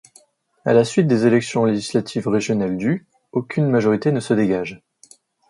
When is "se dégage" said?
4.19-4.81